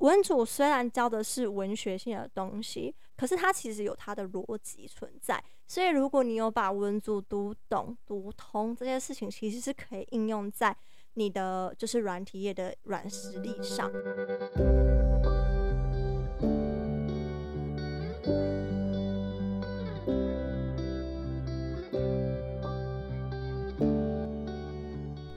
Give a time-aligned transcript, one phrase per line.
[0.00, 5.42] 文组虽然教的是文学性的东西，可是它其实有它的逻辑存在。
[5.66, 10.74] 所以如果你有把文组读懂、读通这件事情，其实是可以应用在
[11.14, 13.92] 你的就是软体业的软实力上。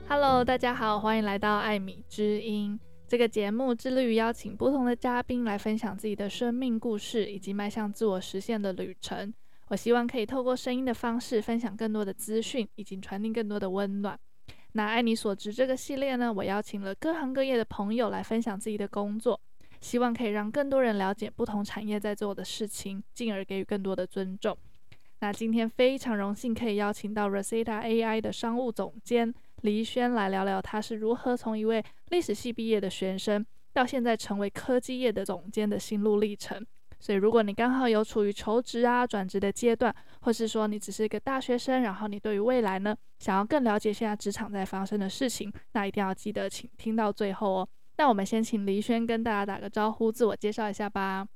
[0.08, 2.80] Hello，大家好，欢迎来到艾米之音。
[3.06, 9.32] 这个节目致力于邀请不同的嘉宾来分享自己的生命故事，以及迈向自我实现的旅程。
[9.68, 14.18] 我希望可以透过声音的方式分享更多的资讯，以及传递更多的温暖。
[14.72, 19.38] 那爱你所职这个系列呢，我邀请了各行各业的朋友来分享自己的工作，
[19.80, 24.56] 希望可以让更多人了解不同产业在做的事情，进而给予更多的尊重。
[25.20, 29.32] 那今天非常荣幸可以邀请到 Rosetta AI 的商务总监。
[29.64, 36.62] 黎轩来聊聊他是如何从一位历史系毕业的学生，到现在成为科技业的总监的心路历程。
[37.00, 47.68] 所以，如果你刚好有处于求职啊、转职的阶段，或是说你只是一个大学生，然后你对于未来呢，想要更了解现在职场在发生的事情，那一定要记得请听到最后哦。
[47.96, 51.26] 那我们先请黎轩跟大家打个招呼，自我介绍一下吧。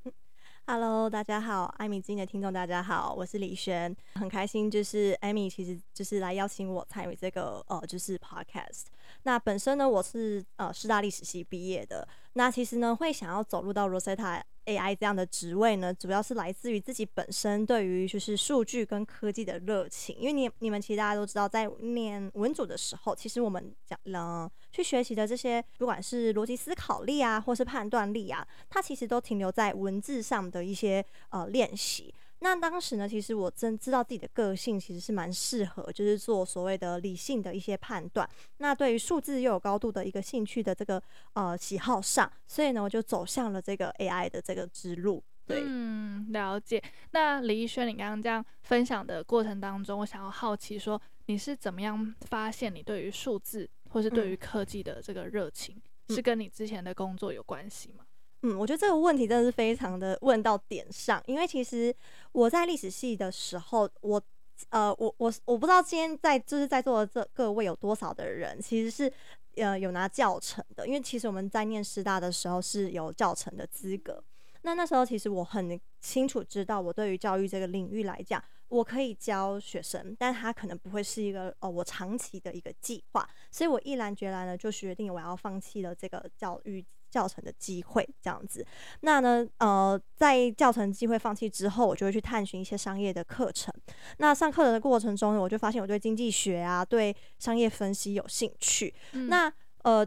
[0.71, 8.83] Hello，大家好，艾米今天的听众大家好，我是李轩，很开心，就是艾米其实就是来邀请我参与这个呃，就是 Podcast。
[9.23, 12.07] 那本身呢，我是呃师大历史系毕业的，
[12.39, 14.41] 那其实呢，会想要走入到 Rosetta。
[14.69, 20.15] AI 这样的职位呢，主要是来自于自己本身对于就是数据跟科技的热情。
[20.19, 32.15] 因为你你们其实大家都知道，在念文组的时候，其实我们讲了去学习的这些，不管是逻辑思考力啊，或是判断力啊，它其实都停留在文字上的一些呃练习。
[32.41, 38.29] 那当时呢，其实我真知道自己的个性其实是蛮适合，就是做所谓的理性的一些判断。
[38.59, 41.03] 那对于数字又有高度的一个兴趣的这个
[41.35, 45.23] 呃喜好上，所以呢，我就走向了这个 AI 的这个之路。
[45.47, 46.83] 对，嗯，了解。
[47.13, 55.75] 那李逸轩，你刚刚这样分享的过程当中，我想要好奇说，你是怎么样发现你对于数字或是对于科技的这个热情，
[56.09, 58.05] 嗯、是跟你之前的工作有关系吗？
[58.43, 61.95] 嗯，我觉得这个问题真的是非常的问到点上，因为其实
[62.31, 64.23] 我在历史系的时候，我
[64.71, 69.13] 呃，我我我不知道今天在就是在座的这各位有多少的人其实是
[69.57, 74.23] 呃有拿教程的，因为其实我们在念师大的时候是有教程的资格。
[74.63, 86.85] 那那时候其实我很清楚知道，我对于教育这个领域来讲，我可以教学生，但他可能不会是一个哦我长期的一个计划，所以我毅然决然的就决定我要放弃了这个教育。
[87.11, 88.67] 教程的机会这样子，
[89.01, 93.73] 那呢，呃，在教程机会放弃之后，我就会去探寻一些商业的课程。
[94.19, 98.95] 那上课的过程中呢，我就发现我对经济学啊，对商业分析有兴趣。
[99.13, 99.53] 嗯、那
[99.83, 100.07] 呃。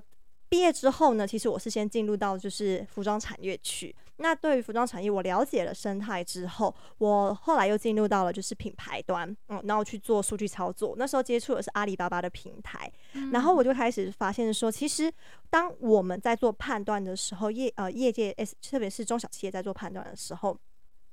[0.51, 3.95] 毕业之后呢，其实我是先进入到就是服装产业去。
[4.21, 10.95] 那对于服装产业，我了解了生态之后，我后来又进入到了就是品牌端，嗯，然后去做数据操作。
[10.97, 15.11] 那时候接触的是阿里巴巴的平台，嗯、然后我就开始发现说，其实
[15.49, 20.57] 当我们在做判断的时候，业呃业界 S 特别是中小企业在做判断的时候。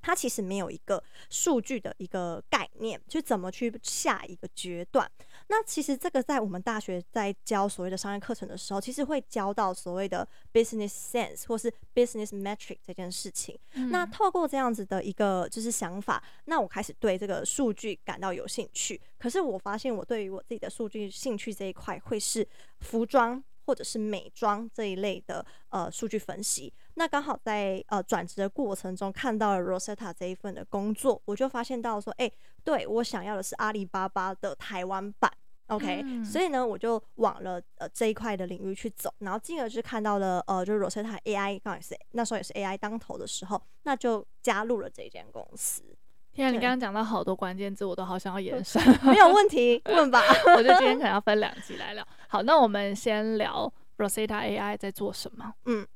[0.00, 5.10] 它其实没有一个数据的一个概念，去怎么去下一个决断。
[5.48, 13.59] 那其实这个在我们大学在教所谓的商业课程的时候，其实会教到所谓的 business sense 或是 business metric 这件事情。
[13.72, 19.00] 嗯、那透过这样子的一个就是想法，那我开始对这个数据感到有兴趣。
[19.19, 22.47] 可是我发现我对于我自己的数据兴趣这一块，会是
[22.80, 23.42] 服装。
[23.69, 32.32] 或者是美妆这一类的呃数据分析，那刚好在呃转职的过程中看到了 Rosetta 这一份的工作，我就发现到说，哎、欸，
[32.65, 35.30] 对我想要的是阿里巴巴的台湾版
[35.68, 45.82] ，OK，、嗯、所以呢，我就往了呃这一块的领域去走，然后进而就看到了呃就是 Rosetta AI，刚好也是那时候也是 AI 当头的时候，那就加入了这间公司。
[46.32, 50.22] 天啊，你刚刚讲到好多关键字，我都好想要延伸，没有问题，问吧。
[50.56, 52.06] 我觉得今天可能要分两集来聊。
[52.28, 55.52] 好，那我们先聊 Rosetta AI 在做什么。
[55.64, 55.86] 嗯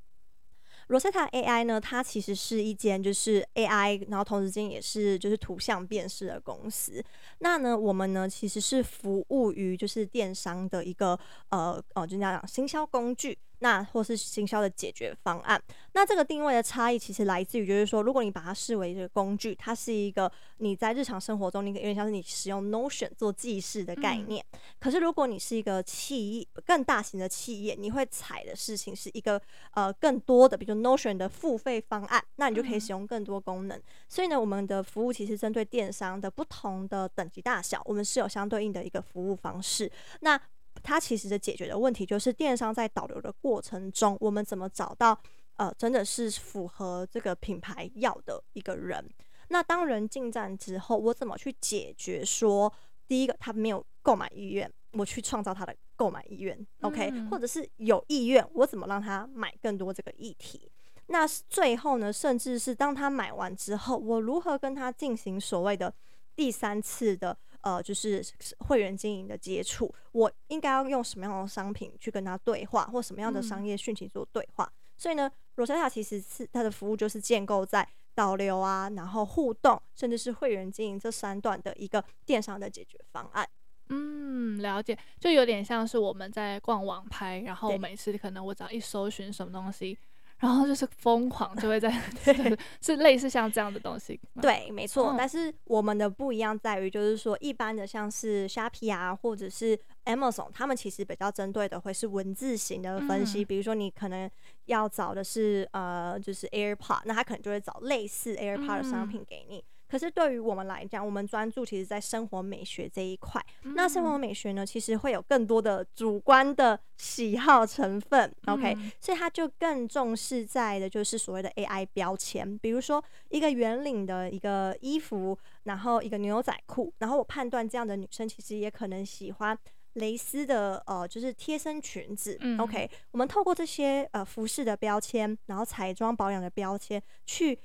[0.89, 7.03] ，Rosetta AI 呢，它其实是一间就是 AI，然后同时间也是就是图像辨识的公司。
[7.39, 11.19] 那呢，我们呢其实是服务于就是电商的一个
[11.49, 13.37] 呃哦，就那样讲行销工具。
[13.63, 15.63] 那或是行销的解决方案，
[15.93, 24.45] 那这个定位的差异其实来自于，就是说，如果你把它视为一个工具，它是一个你在日常生活中，你有点像是你使用 Notion 做记事的概念。
[24.51, 29.41] 嗯、可是如果你是一个企业，更大型的企业，你会采的事情是一个
[29.75, 33.79] 呃更多的，比如 Notion 的付费方案，那你就可以使用更多功能。
[33.79, 39.89] 嗯、所以呢，我们的服务其实针对电商的不同的等级大小，我们是有相对应的一个服务方式。
[40.21, 40.41] 那
[40.83, 45.19] 它其实的解决的问题就是电商在导流的过程中，我们怎么找到
[45.57, 49.09] 呃真的是符合这个品牌要的一个人。
[49.49, 52.73] 那当人进站之后，我怎么去解决说，
[53.07, 60.71] 第一个他没有购买意愿，我去创造他的购买意愿，OK，嗯，或者是有意愿，我怎么让他买更多这个议题？
[61.09, 65.93] 那最后呢，甚至是当他买完之后，我如何跟他进行所谓的
[66.35, 68.25] 第三次的呃，就是
[68.59, 69.93] 会员经营的接触？
[70.13, 74.65] 我应该要用什么样的商品去跟他对话，或什么样的商业讯息做对话？
[74.65, 83.49] 嗯、所以呢，Rosetta 其实是它的服务就是建构在导流啊，然后互动，甚至是会员经营这三段的一个电商的解决方案。
[83.89, 89.99] 嗯，了解，就有点像是我们在逛网拍，然后每次可能我只要一搜寻什么东西。
[90.43, 91.89] 然后就是疯狂就会在，
[92.83, 94.21] 是类似像这样的东西。
[94.41, 95.15] 对，没错。
[95.17, 103.45] 但是我们的不一样在于，就是说一般的像是虾皮啊，或者是 Amazon，他们其实比较针对的会是文字型的分析。
[103.45, 104.29] 比如说你可能
[104.65, 109.65] 要找的是呃，就是 AirPod，那他可能就会找类似 AirPod 的商品给你。
[109.93, 113.45] 可是对于我们来讲，我们专注其实在生活美学这一块。
[113.65, 118.35] 嗯、那生活美学呢，其实会有更多的主观的喜好成分。
[118.47, 122.57] 嗯、OK，所以它就更重视在的就是所谓的 AI 标签。
[122.61, 129.59] 比如说一个圆领的一个衣服，然后一个牛仔裤，然后我判断这样的女生其实也可能喜欢
[129.93, 132.39] 蕾丝的呃，就是贴身裙子。
[132.41, 137.59] 嗯、OK，我们透过这些呃服饰的标签，然后彩妆保养的标签去。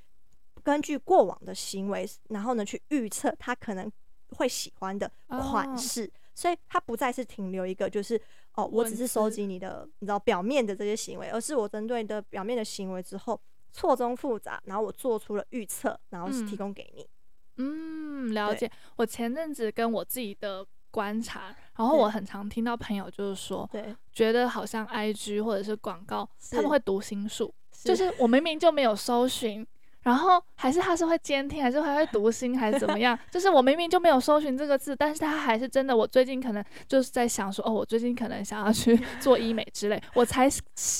[0.68, 3.90] 根据过往的行为，然后呢，去预测他可能
[4.36, 6.10] 会喜欢的款式，oh.
[6.34, 8.20] 所以他不再是停留一个就是
[8.52, 13.40] 哦，我只是收集你的你知道表面的这些行为，而是我针对你的表面的行为之后
[13.72, 17.08] 错综复杂，然后我做出了预测，然后是提供给你。
[17.56, 18.70] 嗯，了解。
[18.96, 29.66] 我前阵子跟我自己的观察，然后我很常听到朋友就是说，对，觉得好像 IG 或者是广告，他们会读心术，就是我明明就没有搜寻。
[30.08, 33.16] 然后还是他是会监听，还是还会读心，还是怎么样？
[33.30, 35.94] 就是我明明就没有搜寻这个字，但是他还是真的。
[35.94, 40.48] 我最近可能就是在想说，哦，我最近可能想要去 做医美之类，我才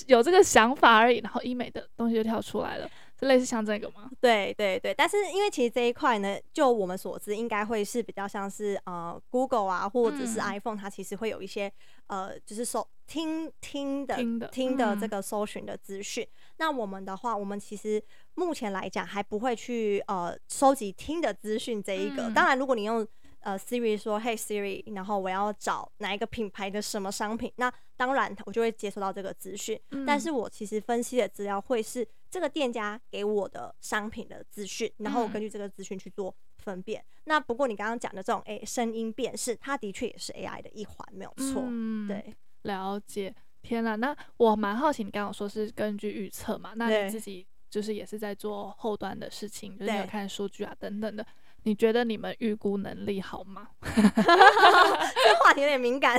[0.08, 1.20] 有这个想法而已。
[1.20, 4.10] 然后医美的东西就跳出来了，就类似像这个吗？
[4.20, 4.92] 对对对。
[4.92, 11.72] 但是因为其实这一块呢，就我们所知，应该会是比较像是呃，Google 啊，或者是 iPhone，它其实会有一些
[12.08, 16.22] 呃，就是搜听听的听的，听的这个搜寻的资讯。
[16.24, 16.36] 嗯。
[16.58, 18.02] 那我们的话，我们其实。
[18.38, 22.28] 目前来讲还不会去呃收集听的资讯这一个。
[22.28, 23.06] 嗯、当然，如果你用
[23.40, 29.78] 呃 Siri 说 Hey Siri，然后我要找哪一个品牌的什么商品，那当然我就会接收到这个资讯。
[29.90, 37.00] 嗯、但是我其实分析的资料会是这个店家给我的商品的资讯，然后我根据这个资讯去做分辨。
[37.00, 41.64] 嗯、那不过你刚刚讲的这种诶声音辨识，它的确也是 AI 的一环，没有错。
[41.66, 43.34] 嗯、对，了解。
[43.60, 46.74] 天哪，那我蛮好奇，你刚刚说是根据预测嘛？
[46.76, 47.44] 那你自己？
[47.70, 51.26] 就是也是在做后端的事情，就是有看数据啊等等的。
[51.64, 53.68] 你觉得你们预估能力好吗？
[53.82, 56.18] 这话题有点敏感。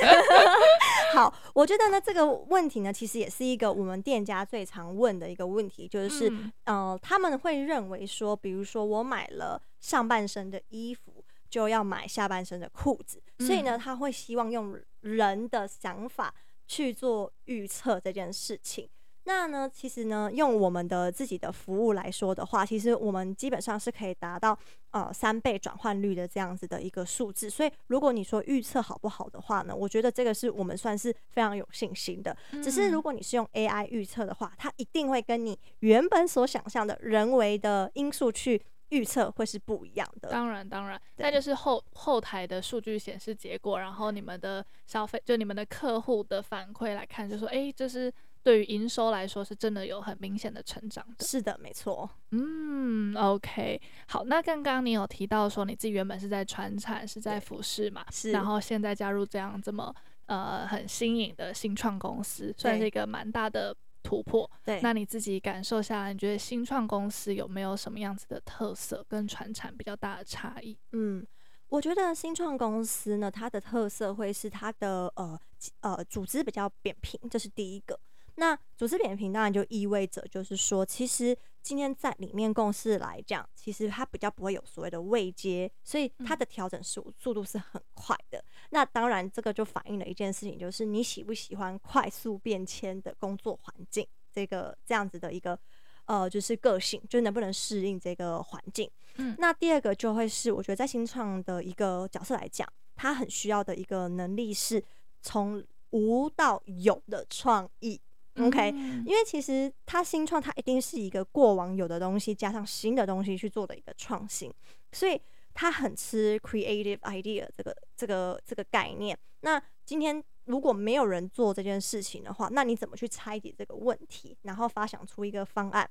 [1.15, 16.31] 好，我觉得呢这个问题呢，其实也是一个我们店家最常问的一个问题，就是嗯、呃，他们会认为说，比如说我买了上半身的衣服，就要买下半身的裤子，所以呢，他会希望用人的想法
[16.67, 18.87] 去做预测这件事情。
[19.29, 24.57] 那呢，其实呢，用我们的自己的服务来说的话，其实我们基本上是可以达到
[24.89, 27.47] 呃三倍转换率的这样子的一个数字。
[27.47, 32.35] 所以，如果你说预测好不好的话呢，我觉得这个是我们算是非常有信心的。
[32.53, 38.59] 只是如果你是用 AI 预测的话，它一定会跟你原本所想象的人为的因素去
[38.89, 40.29] 预测会是不一样的。
[40.29, 48.11] 当然，当然，那就是后后台的数据显示结果，然后你们的消费就你们的客户的反馈来看，就说哎，这是。
[48.41, 51.25] 对于营收来说，是真的有很明显的成长的。
[51.25, 52.09] 是的，没错。
[52.31, 54.23] 嗯，OK，好。
[54.23, 58.05] 那刚刚你有提到说你自己原本是在传产，是在服饰嘛？
[58.11, 58.31] 是。
[58.31, 59.93] 然后现在加入这样这么
[60.27, 64.49] 呃很新颖的新创公司，算是一个蛮大的突破。
[64.63, 64.79] 对。
[64.81, 70.77] 那你自己感受下来，你觉得新创公司有没有什么样子的特色跟传产比较大的差异？
[70.93, 71.25] 嗯，
[71.67, 75.37] 我觉得新创公司呢，它的特色会是它的呃
[75.81, 77.99] 呃组织比较扁平，这是第一个。
[78.39, 88.41] 那组织扁平当然就意味着，就是说，其实今天在里面共事来讲，其实它比较不会有所谓的位阶，所以它的调整速速度是很快的。
[88.69, 95.59] 那当然，这个就反映了一件事情，就是你喜不喜欢快速变迁的工作环境，这个这样子的一个
[96.05, 98.89] 呃，就是个性，就能不能适应这个环境。
[99.17, 102.65] 嗯，那第二个就会是，我觉得在新创的一个角色来讲，
[102.95, 104.81] 他很需要的一个能力是
[105.21, 107.99] 从无到有的创意。
[108.39, 108.69] OK，
[109.05, 114.53] 因为其实它新创，它一定是一个过往有的东西加上新的东西去做的一个创新，
[114.91, 115.19] 所以
[115.53, 119.17] 它很吃 creative idea 这个这个这个概念。
[119.41, 125.89] 那今天如果没有人做这件事情的话，那你怎么去拆解这个问题，然后发想出一个方案，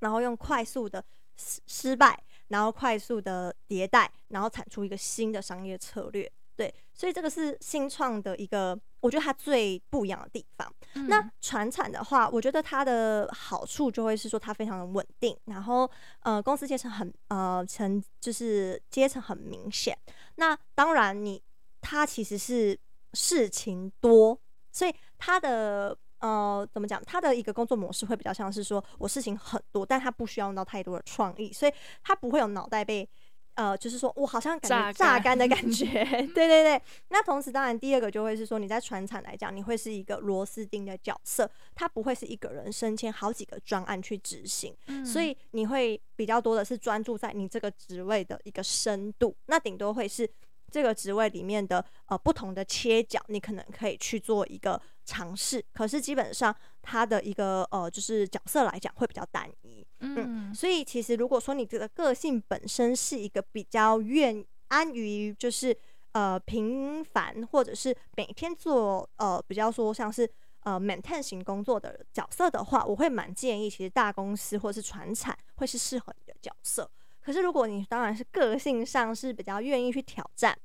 [0.00, 1.04] 然后用快速的
[1.36, 6.30] 失失败，然后快速的迭代，然后产出一个新的商业策略？
[6.54, 10.72] 对，所以这个是新创的一个，我觉得它最不一样的地方。
[10.94, 15.90] 嗯、那传产的话，我觉得它的好处就会是说它非常的稳定，然后
[16.20, 19.98] 呃公司阶层很呃层就是阶层很明显。
[20.36, 21.42] 那当然你
[21.80, 22.78] 它其实是
[23.12, 24.38] 事情多，
[24.70, 27.02] 所以它的呃怎么讲？
[27.04, 31.72] 它的一个工作模式会比较像是说我事情很多，但它不需要用到太多的创意，所以
[32.04, 33.08] 它不会有脑袋被。
[33.54, 35.86] 呃，就是说我好像感觉榨干的感 觉，
[36.34, 36.82] 对对对。
[37.08, 50.28] 那同时，当然第二个就会是说，你在船厂来讲，你会是一个螺丝钉的角色，它不会是一个人升迁好几个专案去执行，嗯，所以你会比较多的是专注在你这个职位的一个深度，那顶多会是。
[50.70, 55.64] 这个职位里面的呃不同的切角，你可能可以去做一个尝试。
[55.72, 60.14] 可是基本上他的一个呃就是角色来讲会比较单一，嗯，
[60.50, 65.76] 嗯，所以其实如果说你这个个性本身是一个比较愿安于就是
[66.12, 70.28] 呃平凡或者是每天做呃比较说像是
[70.60, 76.90] 呃 maintain 型工作的角色的话，我会蛮建议其实大公司或者是传产会是适合你的角色。
[77.24, 80.58] 可是，如果你当然是个性上是比较愿意去挑战，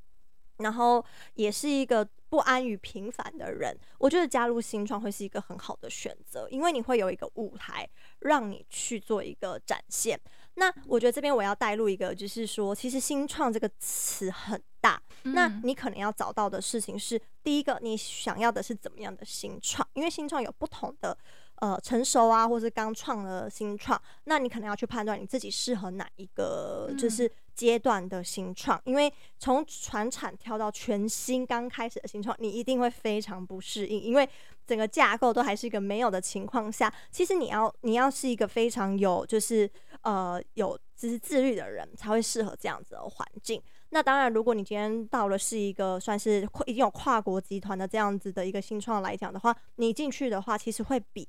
[0.58, 7.88] 然后也是一个不安于平凡的人，我觉得加入新创会是一个很好的选择，因为你会有一个舞台
[8.20, 10.20] 让你去做一个展现。
[10.56, 19.88] 那我觉得这边我要带入一个，就是说，其实“新创”这个词很大，那你可能要找到的事情是：第一个，你想要的是怎么样的新创？
[19.94, 21.18] 因为新创有不同的。
[21.60, 34.30] 呃，成熟啊，或是刚创的新创，那你可能要去判断你自己适合哪一个就是阶段的新创，因为从传产跳到全新刚开始的新创，你一定会非常不适应，因为
[34.68, 39.68] 整个架构都还是一个没有的情况下，其实你要你要是一个非常有就是
[40.04, 43.60] 呃有就是自律的人，才会适合这样子的环境。
[43.90, 51.28] 那当然，如果你今天到了是一个算是已经有跨国集团的这样子的一个新创来讲的话，你进去的话，其实会比。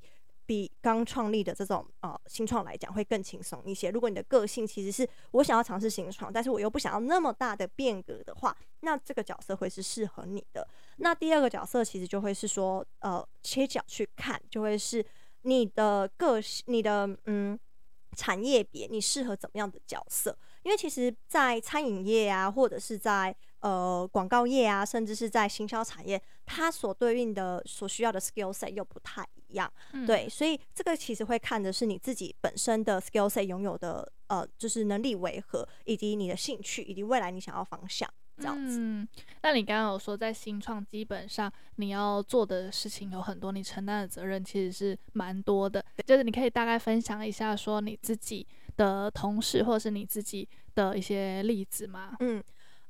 [0.49, 3.91] 比刚创立的这种呃新创来讲会更轻松一些。
[3.91, 10.67] 如果你的个性其实是我想要尝试新创，但是我又不想要那么大的变革的话，那这个角色会是适合你的。
[10.97, 15.05] 那第二个角色其实就会是说，呃，切角去看，就会是
[15.43, 17.57] 你的个性、你的嗯
[18.17, 20.35] 产业别，你适合怎么样的角色？
[20.63, 29.71] 因为其实，在餐饮业啊，或者是在呃广告业啊，甚至是在行销产业，它所对应的、所需要的 skill set 又不太一样。
[29.91, 38.77] 嗯、对，所以这个其实会看的是你自己本身的 skill set 拥有的呃，就是能力为何，以及你的兴趣，以及未来你想要方向这样子。
[38.79, 39.07] 嗯，
[39.41, 45.83] 那你刚刚有说，在新创基本上你要做的事情有很多，你承担的责任其实是蛮多的。
[46.05, 48.47] 就是你可以大概分享一下，说你自己。
[48.77, 52.15] 的同事或者是你自己的一些例子吗？
[52.21, 52.41] 嗯，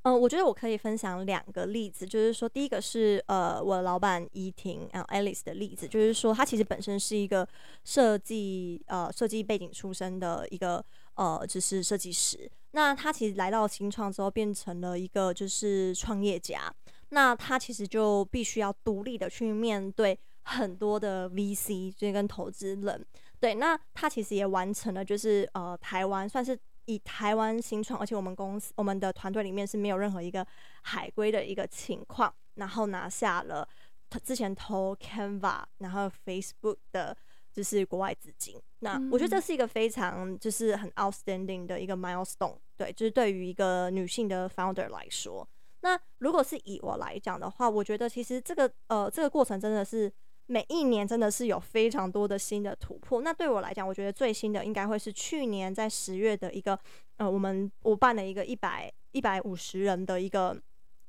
[0.03, 7.47] 呃，我觉得我可以分享两个例子，就是说，第一个是呃，我的老板依婷，然后 Alice 的例子，就是说，她其实本身是一个
[7.83, 10.83] 设计呃设计背景出身的一个
[11.15, 12.49] 呃，就是设计师。
[12.71, 16.73] 那她其实来到新创之后，变成了一个就是创业家。
[17.09, 23.05] 那她其实就必须要独立的去面对很多的 VC，就跟投资人。
[23.39, 26.57] 对，那她其实也完成了，就是呃，台湾算是
[26.89, 30.45] 以台湾新创，而且我们公司我们的团队里面是没有任何一个
[30.81, 33.67] 海归的一个情况，然后拿下了
[34.09, 37.15] 他之前投 Canva，然后 Facebook 的，
[37.53, 38.59] 就是国外资金。
[38.79, 45.47] 那我觉得这是一个非常就是很 outstanding 的一个 milestone，对，就是对于一个女性的 founder 来说。
[45.81, 50.11] 那如果是以我来讲的话，我觉得其实这个呃这个过程真的是。
[50.51, 53.21] 每一年真的是有非常多的新的突破。
[53.21, 56.77] 那对我来讲，我觉得最新的应该会是去年在十月的一个，
[57.17, 60.59] 呃，我们我办了一个一百一百五十人的一个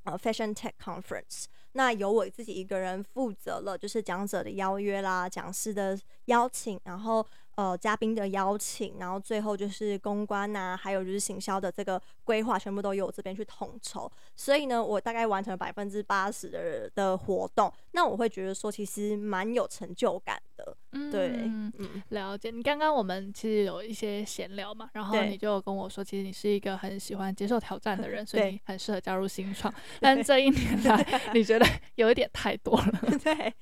[0.04, 1.46] 呃 Fashion Tech Conference。
[1.72, 7.26] 那由我自己一个人负责了，就是讲者的邀约啦、讲师的邀请，然后。
[7.60, 14.10] 呃，嘉宾的邀请，然后最后就是公关呐、啊，还有就是行销的这个规划，全部都由我这边去统筹。
[14.34, 17.70] 所以呢，我大概完成了百分之八十的的活动。
[17.90, 20.74] 那我会觉得说，其实蛮有成就感的。
[20.92, 21.32] 嗯，对，
[21.76, 22.50] 嗯，了解。
[22.50, 29.70] 你刚刚我们其实有一些闲聊嘛，然后你就跟我说，其实你是一个很喜欢接受挑战的人， 所以你很适合加入新创。
[30.00, 33.00] 但这一年来，你觉得有一点太多了。
[33.22, 33.52] 对，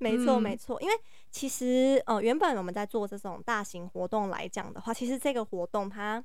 [0.00, 0.94] 没错，没错，因为。
[1.32, 6.22] 其实呃，原本我们在做这种大型活动来讲的话，其实这个活动它，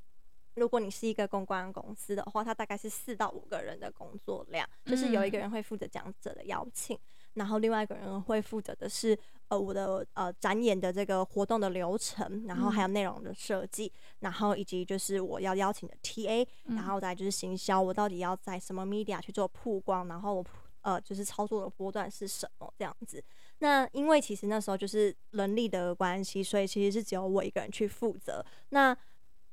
[0.56, 7.00] 如果你是一个公关公司的话，它大概是四到五个人的工作量，就是有一个人会负责讲者的邀请，
[7.36, 20.46] 然后另外一个人会负责的是呃我的呃展演的这个活动的流程，然后还有内容的设计，然后以及就是我要邀请的 TA，然后再就是行销，我到底要在什么 media 去做曝光，然后我
[20.82, 23.24] 呃就是操作的波段是什么这样子。
[23.60, 28.46] 那因为其实那时候就是人力的关系，所以其实是只有我一个人去负责。
[28.70, 28.96] 那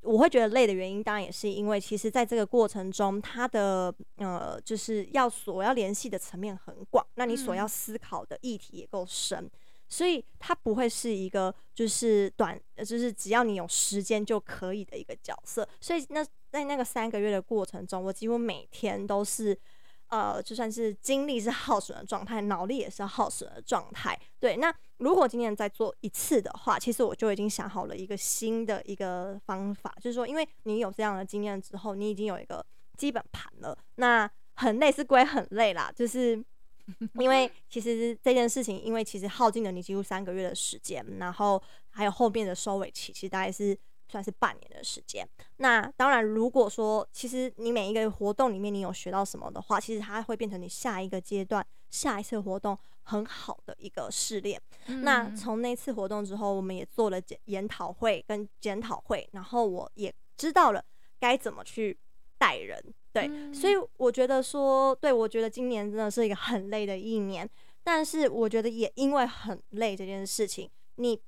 [0.03, 9.51] 我会觉得累的原因，当然也是因为，其实在这个过程中，他的呃，就是要所要联系的层面很广，那你所要思考的议题也够深，
[9.89, 15.67] 所以它不会是一个就是短，就是只要你有时间就可以的一个角色。
[15.81, 19.59] 所以那在那个三个月的过程中，我几乎每天都是。
[20.15, 24.17] 呃，就算是精力是耗损的状态，脑力也是耗损的状态。
[24.39, 32.65] 对，那如果今天再做一次的话，其实我就已经想好了一个新的一个方法，就是说，因为你有这样的经验之后，你已经有一个
[32.97, 33.77] 基本盘了。
[33.97, 36.41] 那很累是归很累啦，就是
[37.19, 43.77] 因为其实这件事情，因为其实耗尽了你几乎三个月的时间，然后还有后面的收尾期，其实大概是。
[44.09, 45.29] 算是半年的时间。
[45.57, 54.61] 那当然，如果说其实你每一个活动里面你有学到什么的话，其实它会变成你下一个阶段、下一次活动很好的一个试炼。
[54.87, 60.85] 嗯、那从那次活动之后，我们也做了检研讨会跟检讨会，然后我也知道了
[61.19, 61.99] 该怎么去
[62.39, 62.83] 带人。
[63.13, 67.49] 对，嗯、所以我觉得说，对，我觉得今年真的是一个很累的一年。
[67.87, 71.21] 但是我觉得也因为很累这件事情，你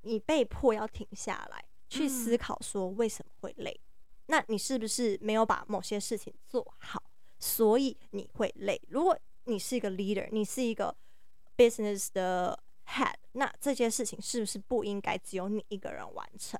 [0.00, 1.62] 你被迫要停下来。
[1.94, 3.78] 去思考说为什么会累，
[4.26, 7.02] 那你是不是没有把某些事情做好，
[7.38, 8.80] 所以你会累？
[8.88, 10.94] 如果你是一个 leader，你是一个
[11.56, 16.58] business 的 head，那这件事情是不是不应该只有你一个人完成？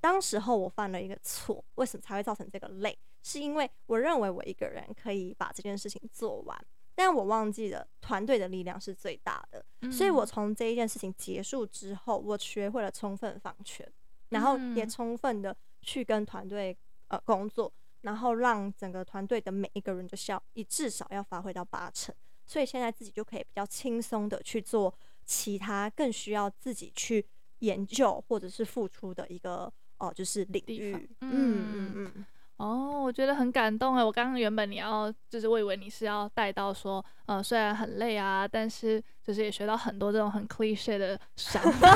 [0.00, 2.98] 当时候我犯了一个错，为什么才会造成这个累？
[3.22, 13.90] 是因为我认为我一个人可以把这件事情做完，但我忘记了团队的力量是最大的，所以我从这一件事情结束之后，我学会了充分放权。
[14.34, 16.76] 然后也充分的去跟团队
[17.08, 24.92] 呃工作，然后让整个团队的每一个人的效益至少要发挥到八成，所以现在自己就可以比较轻松的去做
[25.24, 27.24] 其他更需要自己去
[27.60, 30.94] 研究或者是付出的一个哦、呃，就是领域。
[31.20, 32.12] 嗯嗯嗯。
[32.16, 32.24] 嗯
[32.56, 34.04] 哦，我觉得很感动哎！
[34.04, 41.88] 我刚刚原本你要就是我以为你是要带到说，呃，虽然很累啊，但是就是也学到很多这种很 cliche 的想法，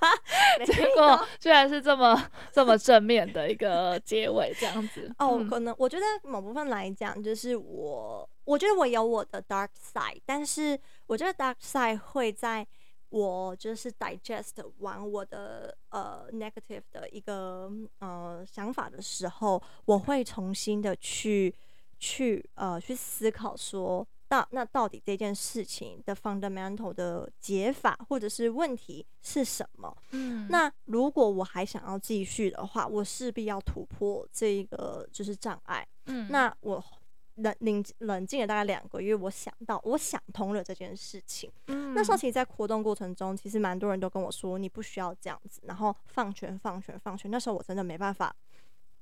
[0.66, 5.10] 结果居然是这么这么正面的一个结尾这样子。
[5.18, 12.66] 哦，可能我觉得某部分来讲，就是我我觉得我有我的 dark side，但是我觉得 dark side 会在。
[13.14, 21.54] 我就是 digest 完我的呃 negative 的一个呃想法的时候，我会重新的去
[22.00, 29.96] 去呃去思考说，到那到底这件事情的 fundamental 的解法或者是问题是什么？
[30.10, 35.86] 嗯，那如果我还想要继续的话，我势必要突破这个就是障碍。
[36.06, 36.84] 嗯，那我。
[37.36, 41.50] 冷冷冷静了大概两个月，我想到，我想通了这件事情。
[41.66, 47.30] 嗯，那时候其实，在活动过程中，其实蛮多人都跟我说，你不需要这样子，然后放权放权放权。
[47.30, 48.34] 那时候我真的没办法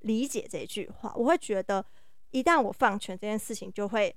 [0.01, 1.85] 理解这句话，我会觉得
[2.31, 4.15] 一旦我放权，这件事情就会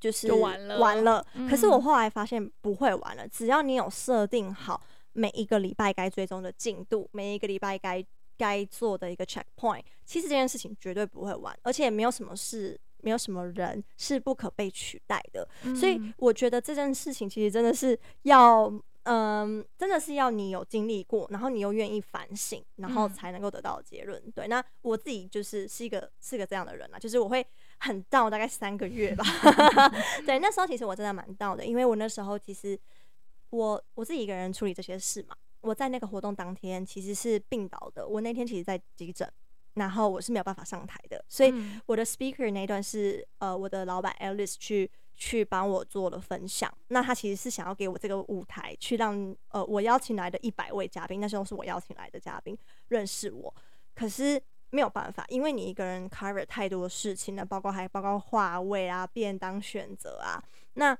[0.00, 1.24] 就是完了完了。
[1.48, 8.04] 可是我后来发现不会完了，只要你有设定好每一个礼拜该追踪的进度，每一个礼拜该
[8.36, 12.78] 该做的一个 checkpoint，其实这件事情绝对不会完，而且也没有什么事。
[13.00, 18.64] 没有什么人是不可被取代的，嗯、所以我觉得这件事情其实真的是要，
[19.04, 24.20] 嗯、呃，真的是要你有经历过，然后你又愿意反省，然后才能够得到结论。
[24.26, 27.46] 嗯、对，那我自己就是是一个是个这样的人啊，就是我会
[27.78, 29.24] 很 down 大概三个月吧。
[30.26, 32.78] 对，那时候其实我真的蛮 down 的，因为我那时候其实
[33.50, 35.36] 我我自己一个人处理这些事嘛。
[35.60, 39.28] 我在那个活动当天其实是病倒的，我那天其实在急诊。
[39.78, 41.54] 然后我是没有办法上台的，所以
[41.86, 46.72] 我的 speaker 那一段是呃我的老板 Alice 去去帮我做了分享。
[46.88, 52.56] 那他其实是想要给我这个舞台，去让呃我邀请来的一百位嘉宾，那时候是我邀请来的嘉宾
[52.88, 53.54] 认识我。
[53.94, 60.42] 可是没有办法，因为你一个人 cover 太多事情了，包括还包括话位啊、便当选择啊。
[60.74, 60.96] 那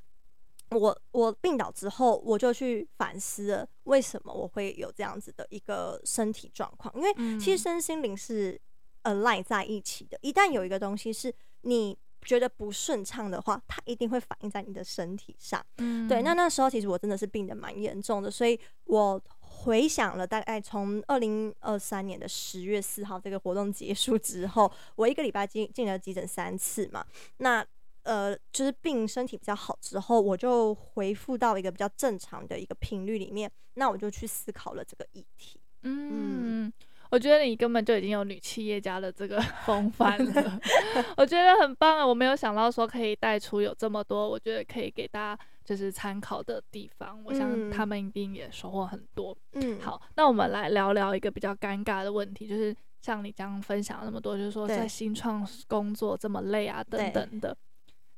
[0.71, 8.61] 我我病倒之后，我就去反思了为什么我会有这样子的一个身体状况，因为其实身心灵是。
[9.09, 15.65] Align 在一起的，一旦有一个东西是你觉得不顺畅的话，它一定会反映在你的身体上。
[15.79, 16.23] 嗯，对。
[16.23, 27.05] 那那时候其实我真的是病得蛮严重的，所以我回想了大概从二零二三年的十月四号这个活动结束之后，我一个礼拜进进了急诊三次嘛。
[27.39, 27.65] 那
[28.03, 33.51] 呃，就是病身体比较好之后，我就恢复到一个比较正常的一个频率里面。
[33.75, 35.61] 那我就去思考了这个议题。
[35.83, 36.67] 嗯。
[36.67, 36.73] 嗯
[37.11, 40.61] 我觉得你根本就已经有女企业家的这个 风范了，
[41.17, 42.07] 我觉得很棒啊！
[42.07, 47.23] 我没有想到说可以带出有这么多，我觉得可以给大家就是参考的地方。
[47.25, 49.37] 我想他们一定也收获很多。
[49.53, 57.57] 嗯，好，那我们来聊聊一个比较尴尬的问题，就是像你刚刚分享那么多，就是说在新创工作这么累啊等等的。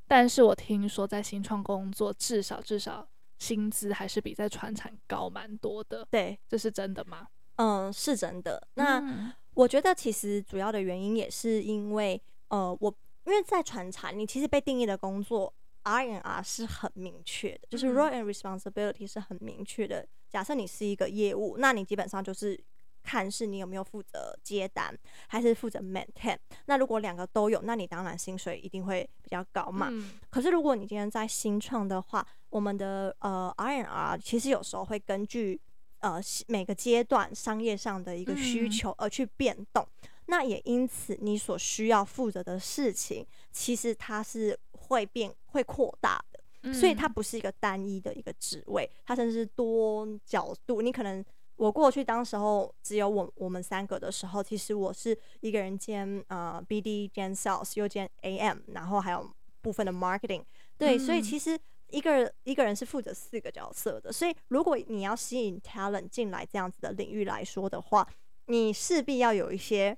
[0.08, 6.04] 但是我听说在新创工作至少至少薪资还是比在船产高蛮多的。
[6.10, 7.28] 对，这是真的吗？
[7.60, 8.66] 嗯，是真的。
[8.74, 12.18] 那我觉得其实主要的原因也是因为，
[12.48, 12.94] 呃，我
[13.26, 20.06] 因为在传产，你其实被定义的工作 R N R 是很明确的，就是 role and responsibility 是很明确的。
[20.30, 22.58] 假设你是一个业务，那你基本上就是
[23.02, 24.96] 看是你有没有负责接单，
[25.26, 26.38] 还是负责 maintain。
[26.64, 29.90] 那如果两个都有，那你当然薪水一定会比较高嘛。
[30.30, 35.60] 可是如果你今天在新创的话，我们的呃 R N R 其实有时候会根据
[36.00, 50.80] 呃，每个阶段商业上的一个需求而去变动，嗯、那也因此你所需要负责的事情，其实它是会变、会扩大的，嗯、所以它不是一个单一的一个职位，它甚至是多角度。
[50.82, 51.24] 你可能
[51.56, 60.44] 我过去当时候只有我我们三个的时候，其实我是一个人兼呃 BD 兼 Sales 又兼 AM，然后还有部分的 Marketing，
[60.78, 61.58] 对，嗯、所以其实。
[61.92, 68.08] 一个人一个人是负责四个角色的，所以如果你要吸引 talent 进来这样子的领域来说的话，
[68.46, 69.96] 你势必要有一些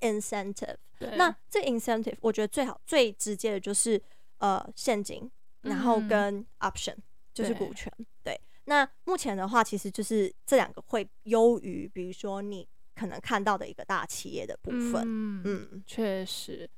[0.00, 0.76] incentive。
[1.16, 4.00] 那这 incentive 我觉得最好最直接的就是
[4.38, 5.30] 呃现金，
[5.62, 7.92] 然后跟 option、嗯、就是股权。
[8.24, 15.02] 对，对，那目前的话，其实就是这两个会优于，比如说你可能看到的一个大企业的部分。
[15.04, 16.68] 嗯，嗯确实。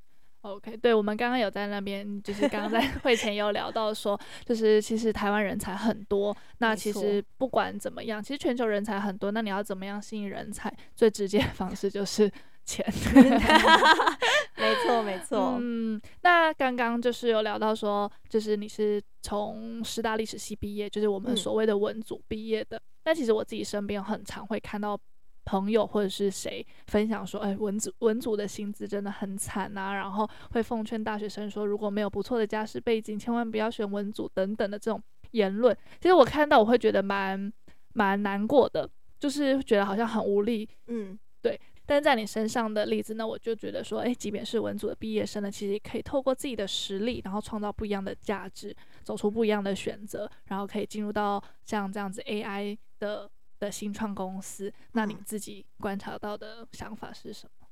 [0.42, 10.72] OK，对，我们刚刚有在那边，就是刚刚在 会前有聊到说，就是其实台湾人才很多，那其实不管怎么样，其实全球人才很多，那你要怎么样吸引人才？
[10.96, 12.30] 最直接的方式就是
[12.64, 12.84] 钱。
[14.56, 15.58] 没错，没错。
[15.60, 22.80] 嗯，那刚刚就是有聊到说，就是你是从师大历史系毕业，就是我们所谓的文组毕业的。
[23.02, 24.98] 但其实我自己身边很常会看到。
[25.44, 35.76] 朋友或者是谁分享说，哎，文组文组的薪资真的很惨啊，然后会奉劝大学生说，如果没有不错的家世背景，千万不要选文组等等的这种言论。
[36.00, 37.52] 其实我看到我会觉得蛮
[37.94, 40.68] 蛮难过的，就是觉得好像很无力。
[40.86, 41.60] 嗯，对。
[41.86, 48.72] 但是在你身上的例子呢，我就觉得说，哎，即便是文组的毕业生呢，其实也可以透过自己的实力，然后创造不一样的价值，
[49.02, 53.28] 走出不一样的选择，然后可以进入到像这样子 AI 的。
[53.60, 57.66] 的新创公司，那你自己观察到的想法是什么？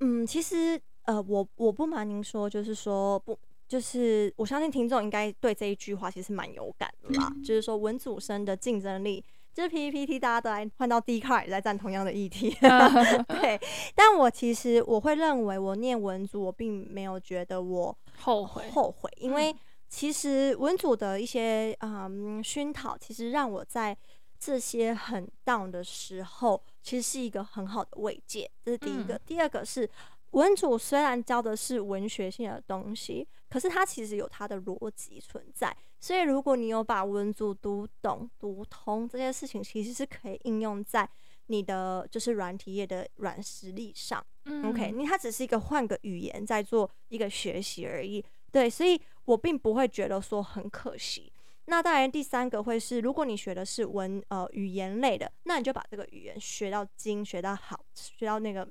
[0.00, 3.38] 嗯，其实呃，我我不瞒您说，就是说不，
[3.68, 7.32] 就是我相信听众应该对这一句话其实蛮有感的啦。
[7.34, 12.50] 嗯、就是说文组生的竞争力，就是 PPT 大家都来换到 Dcard 也在占同样的议题。
[13.28, 13.60] 对，
[13.94, 19.54] 但我其实我会认为，我念文组，我并没有觉得我后悔后悔，因为
[19.88, 23.96] 其实文组的一些嗯熏陶，其实让我在。
[24.40, 29.14] 这些很 down 的时候，其实是一个很好的慰藉，这是第一个。
[29.14, 29.88] 嗯、第二个是
[30.30, 35.76] 文组虽然教的是文学性的东西，可是它其实有它的逻辑存在。
[36.00, 41.06] 所以如果你有把文组读懂、读通这件事情，其实是可以应用在
[41.48, 44.24] 你的就是软体业的软实力上。
[44.46, 48.24] 嗯、OK，因为它只是一个换个语言在做一个学习而已。
[48.50, 51.30] 对，所以我并不会觉得说很可惜。
[51.70, 58.68] 那当然，第三个会是，如果你学的是文呃语言类的，那你就把这个语言学到精，学到好，学到那个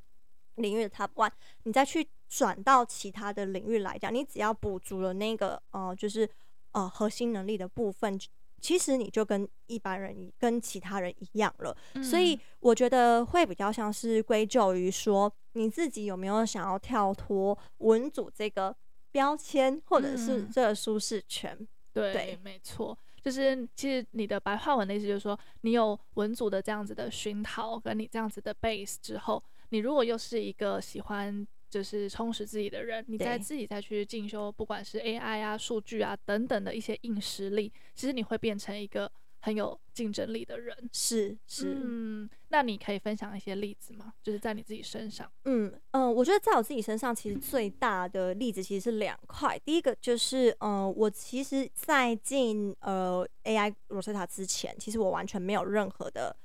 [0.56, 1.32] 领域的 top one，
[1.64, 6.30] 你再去转到其他的领域来讲，你只要补足了那个呃就是
[6.74, 8.20] 呃核心能力的部分，
[8.60, 11.76] 其实你就跟一般人跟其他人一样了。
[11.94, 18.76] 嗯、所以我觉得会比较像是归咎于说，你自己有没有想要跳脱文组这个
[19.10, 21.56] 标签，或者是这个舒适圈。
[21.58, 22.40] 嗯对，对。
[22.44, 40.76] 没错，就是其实你的白话文的意思就是说，你有文组的这样子的熏陶，跟你这样子的 base 之后，你如果又是一个喜欢就是充实自己的人，你再自己再去进修，不管是 AI 啊、数据啊等等的一些硬实力，其实你会变成一个很有竞争力的人。
[40.92, 44.14] 是是，嗯，那你可以分享一些例子吗？
[44.22, 45.30] 就是在你自己身上。
[45.46, 49.58] 嗯嗯、呃，我觉得在我自己身上，其实最大的例子其实是两块。
[49.60, 56.36] 第一个就是，嗯、呃，我其实，在进呃 AI Rosetta 之前，其实我完全没有任何的。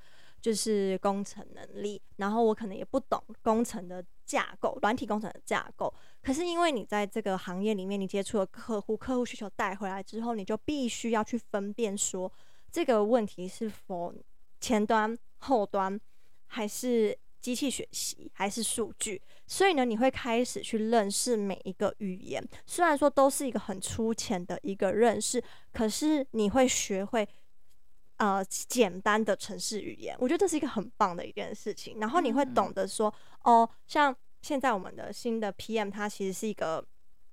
[0.44, 5.90] 就是工程能力，然后我可能也不懂工程的架构，软体工程的架构。
[6.22, 12.30] 可是因为你在这个行业里面，你接触了客户，客户需求带回来之后，你就必须要去分辨说
[12.74, 14.12] 这个问题是否
[14.60, 15.96] 前端、后端，
[16.46, 19.22] 还是机器学习，还是数据。
[19.46, 25.40] 所以呢，你会开始去认识每一个语言，虽然说都是一个很粗浅的一个认识，
[25.72, 27.28] 可是你会学会。
[28.18, 31.98] 呃，简单的城市语言，我觉得这是一个很棒的一件事情。
[31.98, 36.82] 然后你会懂得说，嗯、哦，像现在我们的新的 PM，他其实是一个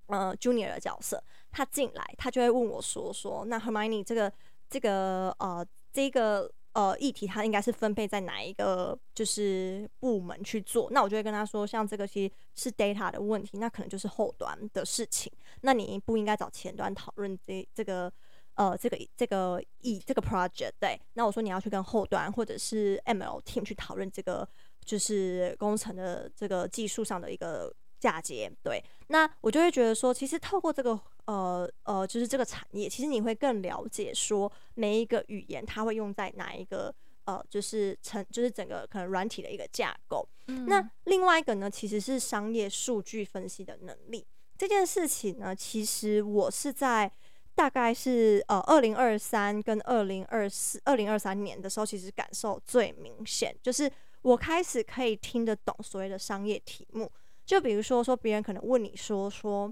[0.08, 4.34] 呃 Junior 的角色，他进来，他就会问我说说，那 Hermione 这个
[4.72, 10.90] 这个呃这个呃议题，它应该是分配在哪一个就是部门去做？
[10.90, 15.32] 那我就会跟他说，像这个其实是 data 的问题，那可能就是后端的事情，
[15.62, 18.12] 那你不应该找前端讨论这这个。
[18.56, 24.48] 呃，这个这个一这个 project 对，那我说你要去跟后端或者是 ML team 去讨论这个，
[24.84, 36.94] 就是工程的这个技术上的一个嫁接，对，那我就会觉得说，其实透过这个呃呃，就是这个产业，其实你会更了解说每一个语言它会用在哪一个
[37.26, 40.28] 呃，就是成就是整个可能软体的一个架构。
[40.48, 40.66] 嗯。
[40.66, 44.26] 那另外一个呢，其实是商业数据分析的能力
[44.58, 47.12] 这件事情呢，其实我是在。
[47.54, 57.12] 大概是呃，二零二三跟二零二四、二零二三年的时候，其实感受最明显，就是我开始可以听得懂所谓的商业题目。
[57.46, 59.72] 就比如说，说别人可能问你说说，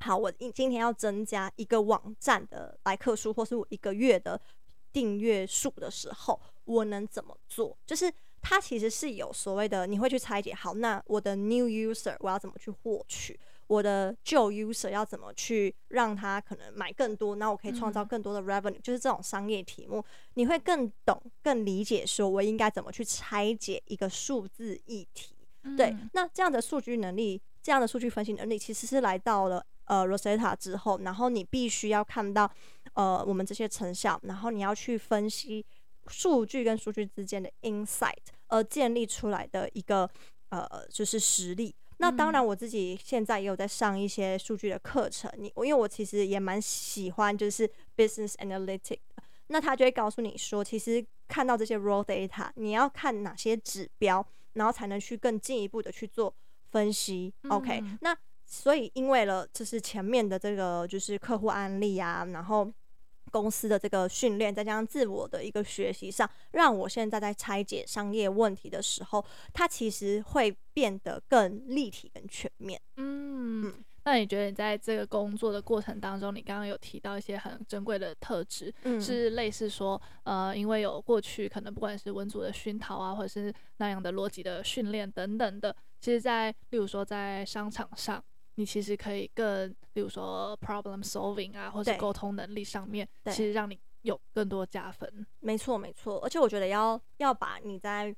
[0.00, 4.40] 好，我今天要增加一个网站的来客数，或是我一个月的
[4.92, 7.76] 订阅数的时候，我能怎么做？
[7.86, 10.54] 就是它其实是有所谓的，你会去拆解。
[10.54, 13.38] 好，那我的 new user 我要怎么去获取？
[13.66, 20.02] 我的旧 user 要怎么去让他可能买更多，那我可以创造更多的 revenue，、嗯、就是这种商业题目，
[20.34, 25.34] 你会更懂、更理解，说我应该怎么去拆解一个数字议题。
[25.64, 32.50] 嗯、对，那这样的数据能力、这样的数据分析能力，其实是来到了呃 Rosetta 之后，然后你必须要看到
[32.94, 35.66] 呃我们这些成效，然后你要去分析
[36.06, 38.14] 数据跟数据之间的 insight，
[38.46, 40.08] 而建立出来的一个
[40.50, 41.74] 呃就是实力。
[42.00, 45.28] 那当然，我自己现在也有在上一些数据的课程。
[45.36, 49.00] 你我因为我其实也蛮喜欢就是 business analytics。
[49.48, 56.32] 那他就会告诉你说，其实看到这些 raw data，你要看哪些指标，然后才能去更进一步的去做
[56.70, 57.32] 分析。
[57.48, 58.14] OK，那
[58.48, 62.68] 所以因为了就是前面的这个就是客户案例啊，然后。
[63.30, 72.80] 公司的这个训练，再加上自我的一个学习上，让我现在在拆解商业问题的时候，它其实会变得更立体、更全面。
[72.96, 88.24] 嗯，嗯，那你觉得你在这个工作的过程当中，你刚刚有提到一些很珍贵的特质，嗯，是类似说，呃，因为有过去可能不管是文组的熏陶啊，或者是那样的逻辑的训练等等的，其实在例如说在商场上。
[88.58, 95.24] 你其实可以更，比如说 problem solving 啊，或者沟通能力上面，其实让你有更多加分。
[95.38, 96.18] 没错，没错。
[96.24, 98.12] 而且我觉得要要把你在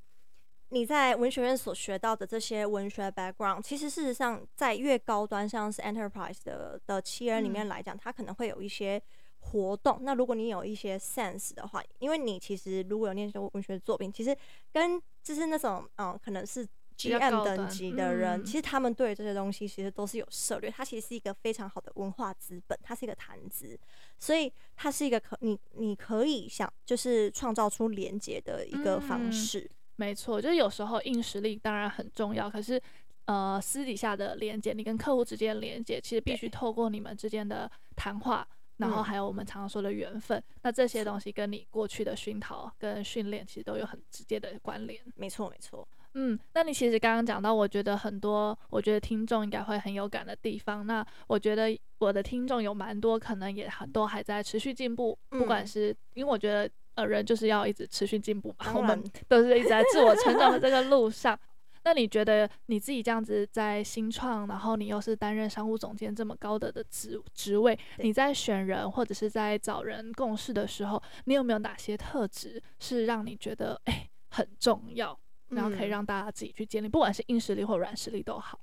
[0.71, 8.99] 你在文学院所学到的这些文学 background，其实事实上在越高端，像是 enterprise 的的企业里面来讲，嗯，它可能会有一些
[9.41, 9.99] 活动。
[10.01, 14.35] 那如果你有一些 sense 的话，因为你其实如果有念些文学作品，其实
[14.73, 16.67] 跟就是那种嗯，可能是。
[17.09, 20.71] GM 等级的人，嗯，其实他们对这些东西其实都是有涉猎。
[20.71, 23.79] 它其实是一个非常好的文化资本，它是一个谈资，
[24.19, 29.61] 所以它是一个可你你可以想就是创造出连接的一个方式。
[29.61, 32.81] 嗯，没错，就是有时候硬实力当然很重要，可是
[33.27, 38.47] 呃私底下的连接，你跟客户之间的连接，其实必须透过你们之间的谈话，
[38.79, 40.45] 然后还有我们常常说的缘分，嗯。
[40.63, 45.01] 那这些东西跟你过去的熏陶跟训练，其实都有很直接的关联。
[45.17, 45.87] 没错，没错。
[46.15, 50.87] 嗯，那你其实刚刚讲到，我觉得很多，我觉得听众应该会很有感的地方。
[50.87, 61.39] 那我觉得我的听众有蛮多，可能也很都还在持续进步，不管是因为我觉得呃人就是要一直持续进步嘛，我们都是一直在自我成长的这个路 上。
[61.83, 75.19] 那你觉得你自己这样子在新创，然后你又是担任商务总监这么高的的职职位，你在选人或者是在找人共事的时候，你有没有哪些特质是让你觉得哎、欸、很重要？
[75.51, 78.59] 然后可以让大家自己去建立，不管是硬实力或软实力都好。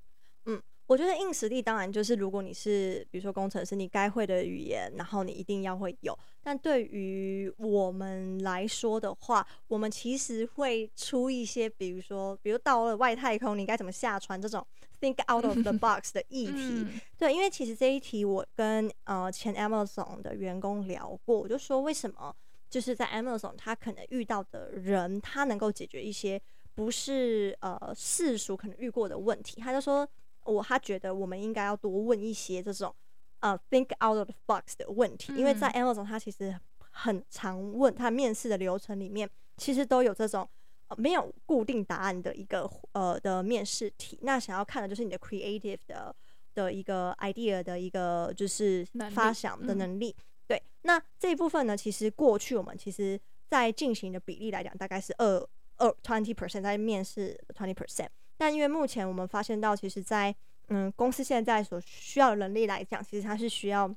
[0.45, 6.17] 嗯，我觉得硬实力当然就是，如果你是比如说工程师，你该会的语言，然后你一定要会有。
[6.41, 14.65] 但对于我们来说的话，我们其实会出一些，比如说，比如到了外太空，你该怎么下船这种
[15.01, 16.87] think out of the box 的议题。
[17.17, 22.33] 对，因为其实这一题我跟呃前 Amazon 的员工聊过，我就说为什么
[22.69, 26.41] 就是在 Amazon 他可能遇到的人，他能够解决一些
[26.77, 30.07] 不是呃世俗可能遇过的问题，他就说。
[30.47, 32.95] 我他觉得我们应该要多问一些这种
[33.41, 40.47] 呃 think out of the box 的问题，因为在 Amazon 他其实很常问他面试的流程里面，其实都有这种
[40.87, 44.17] 呃没有固定答案的一个呃的面试题。
[44.21, 46.15] 那想要看的就是你的 creative 的
[46.53, 50.15] 的一个 idea 的一个就是发想的能力。
[50.47, 55.45] 对，那这一部分呢，其实过去我们其实在进行的比例来讲，大概是二
[55.77, 58.07] 二 twenty percent 在面试 twenty percent。
[58.37, 60.35] 但因为目前我们发现到，其实在
[60.67, 63.91] 嗯公司现在所需要的能力来讲，其实它是需要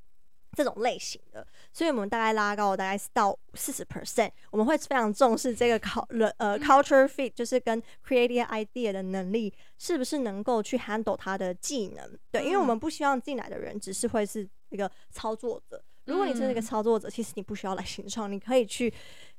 [0.56, 12.18] 这种类型的，所以我们大概拉高了大概到四十 percent，我们会非常重视这个考人呃 culture fit，就是跟 creative idea 的能力是不是能够去 handle 它的技能。
[12.30, 18.92] 对，因为我们不希望进来的人只是会是一个操作者，如果你是一个操作者，其实你不需要来 新创，你可以去。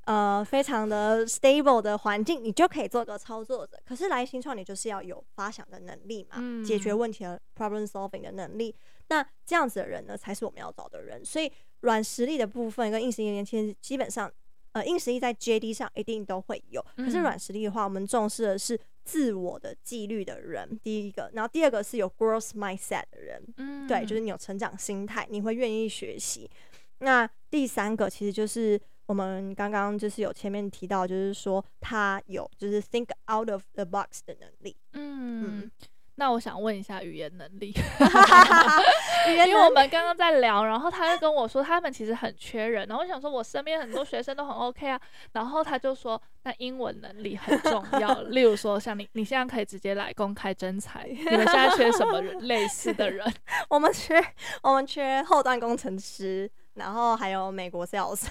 [0.05, 3.79] 呃，非常的 stable 的环境，你就可以做个操作者。
[3.85, 8.75] 可是来新创，你就是要有发想的能力嘛，嗯、解决问题的 problem solving 的能力。
[9.09, 11.23] 那这样子的人呢，才是我们要找的人。
[11.23, 14.29] 所以软实力的部分跟硬实力，其实基本上，
[14.71, 16.83] 呃，硬实力在 JD 上一定都会有。
[16.97, 21.29] 可是软实力的话，我们重视的是自我的纪律的人，第一个。
[21.33, 26.49] 然后第二个是有 growth mindset 的人，嗯，对，就是你有成长心态，你会愿意学习。
[26.97, 28.81] 那第三个其实就是。
[29.11, 34.73] 我们刚刚就是有前面提到，就是说他有就是 think out of the box 的能力。
[34.93, 35.71] 嗯，嗯，
[36.15, 37.73] 那我想问一下语言能力
[39.27, 44.97] 语言，因为我们刚刚在聊，然后他就跟我说他们其实很缺人，然后我想说我身边很多学生都很 OK 啊，
[45.33, 53.29] 然后他就说那英文能力很重要，例如说像你，你现在可以直接来公开征才，你们现在缺什么人 类似的人？
[53.69, 54.23] 我们缺
[54.63, 56.49] 我们缺后端工程师。
[56.73, 58.25] 然后还有美国 sales，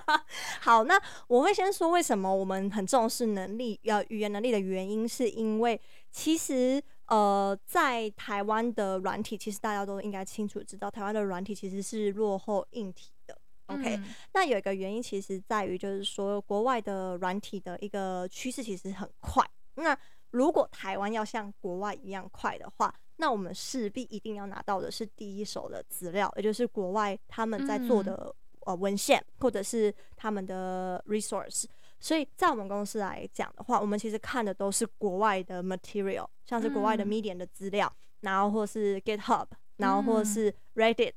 [0.60, 13.36] 好，那我会先说为什么我们很重视能力，要语言能力的原因，是因为其实呃，在台湾的软体，其实大家都应该清楚知道，台湾的软体其实是落后硬体的。
[13.66, 19.44] OK，嗯，那有一个原因，其实在于就是说，国外的软体的一个趋势其实很快。
[19.74, 19.96] 那
[20.30, 28.34] 如果台湾要像国外一样快的话，那我们势必一定要拿到的是第一手的资料，也就是国外他们在做的
[28.66, 31.66] 呃文献或者是他们的 resource。
[32.00, 37.90] 所以在我们公司来讲的话，我们其实看的都是国外的 material，像是国外的 Medium 的资料，
[38.22, 41.14] 然后或是 GitHub，然后或是 Reddit，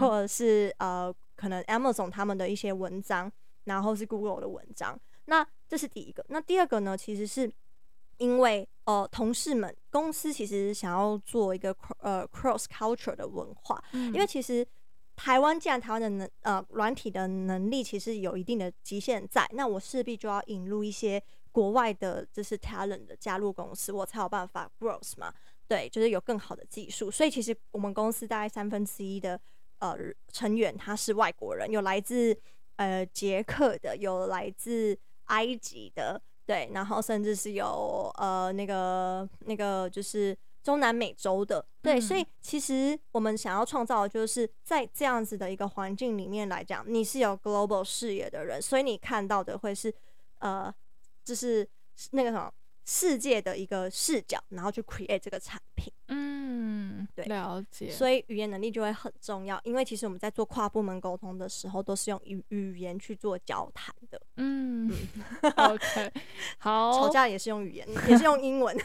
[0.00, 3.30] 或者是呃可能 Amazon 他们的一些文章，
[3.62, 4.98] 然后是 Google 的文章。
[5.26, 6.26] 那这是第一个。
[6.30, 7.48] 那第二个呢，其实是。
[8.18, 14.66] 因为呃，同事们公司其实想要做一个呃 cross culture 的文化，嗯、因为其实
[15.16, 25.32] 台湾既然台湾的能呃软体的能力其实有一定的极限在，那我势必就要引入一些国外的就是 talent 的加入公司，我才有办法 growth 嘛。
[25.66, 27.10] 对，就是有更好的技术。
[27.10, 29.40] 所以其实我们公司大概三分之一的
[29.78, 29.96] 呃
[30.30, 32.38] 成员他是外国人，有来自
[32.76, 36.20] 呃捷克的，有来自埃及的。
[36.46, 49.92] 对，然后甚至是有呃那个那个就是中南美洲的，对，嗯、所以其实我们想要创造的就是在这样子的一个环境里面来讲，你是有 global 视野的人，所以你看到的会是
[50.38, 50.72] 呃
[51.24, 51.66] 就是
[52.10, 52.50] 那个什么
[52.84, 55.92] 世界的一个视角，然后去 create 这个产品。
[56.08, 57.90] 嗯，对，了解。
[57.90, 64.20] 所以语言能力就会很重要，因为其实我们在做跨部门沟通的时候，都是用语语言去做交谈的。
[64.36, 64.92] 嗯，
[65.42, 66.12] 嗯，OK，
[66.58, 68.76] 好，吵架也是用语言，也是用英文。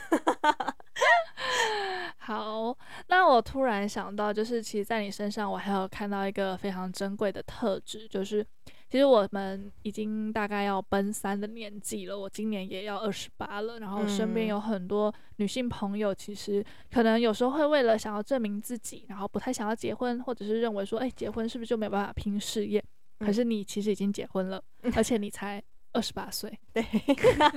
[2.17, 8.45] 好，那我突然想到，就是其实，在你身上，我还有看到一个非常珍贵的特质，就是。
[8.89, 13.80] 其实我们已经大概要奔三的年纪了，我今年也要二十八了。
[13.80, 22.84] 然后身边有很多女性朋友，其实可能有时候会为了想要证明自己，然后不太想要结婚，或者是认为说，哎，结婚是不是就没有办法拼事业？
[23.19, 24.59] 可是你其实已经结婚了，
[24.95, 25.61] 而且你才
[25.91, 26.51] 二十八岁。
[26.74, 26.84] 对，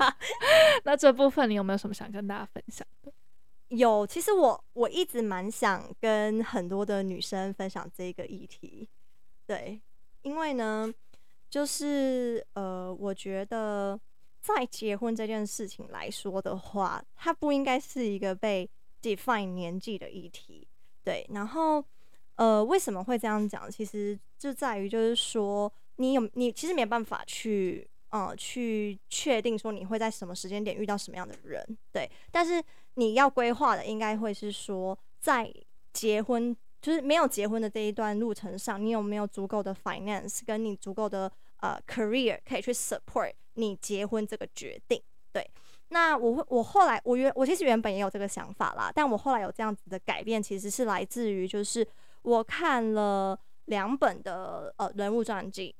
[0.84, 3.10] 那这部分你有没有什么想跟大家分享的？
[3.68, 8.86] 有，其实我我一直蛮想跟很多的女生分享这个议题。
[9.46, 9.80] 对，
[10.20, 10.92] 因为呢。
[11.52, 14.00] 就是呃，我觉得
[14.40, 18.66] 在结婚这件事情来说的话，它不应该是一个被
[19.02, 20.66] define 年纪的议题。
[21.04, 21.84] 对，然后
[22.36, 23.70] 呃，为什么会这样讲？
[23.70, 32.10] 其实就在于就是说，你有你其实没办法去呃去确定说你会在什么时间点遇到什么样的人，对。
[32.30, 35.52] 但是你要规划的应该会是说，在
[35.92, 41.30] 结婚就是没有结婚的这一段路程上，你有没有足够的 finance，跟你足够的
[41.62, 45.02] 呃 career 可以去 support 你结婚这个决定？
[45.32, 45.50] 对。
[45.88, 51.86] 那我会，我后来我原我其实原本也有这个想法啦，但我后来有这样子的改变，其实是来自于就是
[52.22, 55.74] 我看了两本的呃人物传记，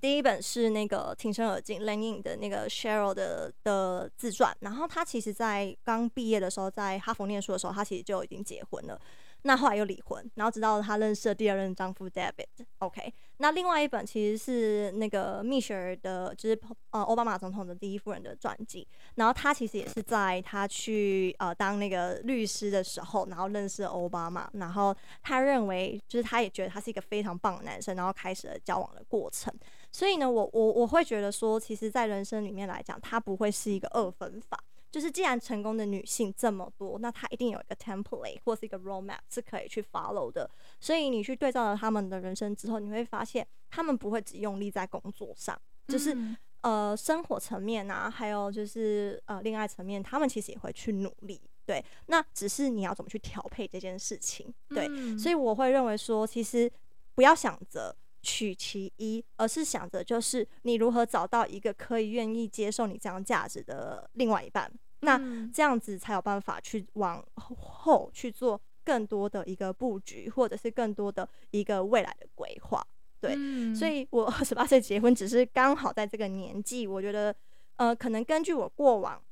[0.00, 9.00] 第一本是那个挺身而进 Lean In 的那个 Sheryl 的的自传，然后他其实在刚毕业的时候，在哈佛念书的时候，他其实就已经结婚了。
[9.42, 12.46] 那后来又离婚，然后直到她认识了第二任丈夫 David。
[12.78, 16.60] OK，那另外一本其实是那个蜜雪儿的，就是
[16.90, 18.86] 呃奥巴马总统的第一夫人的传记。
[19.14, 24.50] 然后她其实也是在她去呃当那个律师的时候，然后认识了奥巴马。
[24.54, 29.52] 然后她认为，就是她也觉得他是一个非常棒的男生，然后开始了交往的过程。
[29.90, 34.58] 所以呢，我我我会觉得说，其实，在人生里面来讲，他不会是一个二分法。
[34.90, 40.50] 就是既然成功的女性这么多，那她一定有一个 template 或是一个 roadmap 是可以去 follow 的。
[40.80, 51.40] 所以你去对照了他们的人生之后，你会发现他们不会只用力在工作上，就是、嗯、呃生活层面啊，还有就是呃恋爱层面，他们其实也会去努力。
[51.66, 54.50] 对，那只是你要怎么去调配这件事情。
[54.70, 56.70] 对，嗯、所以我会认为说，其实
[57.14, 64.70] 不要想着取其一，而是想着就是你如何找到一个可以愿意接受你这样价值的另外一半。
[65.00, 65.16] 那
[65.54, 72.84] 这样子才有办法去往后去做更多的一个布局，或者是更多的一个未来的规划。
[73.20, 76.86] 对，嗯、所以我二十八岁结婚，只是刚好在这个年纪。
[76.86, 77.34] 我觉得，
[77.76, 79.22] 呃，可能根据我过往